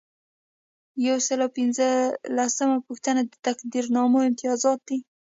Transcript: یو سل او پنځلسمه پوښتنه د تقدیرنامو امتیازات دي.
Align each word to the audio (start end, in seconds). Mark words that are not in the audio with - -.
یو 1.05 1.17
سل 1.27 1.39
او 1.45 1.49
پنځلسمه 1.57 2.77
پوښتنه 2.87 3.21
د 3.25 3.31
تقدیرنامو 3.47 4.17
امتیازات 4.29 4.79
دي. 4.87 4.97